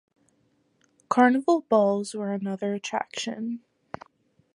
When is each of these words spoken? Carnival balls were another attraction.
Carnival 1.09 1.61
balls 1.69 2.15
were 2.15 2.33
another 2.33 2.73
attraction. 2.73 3.59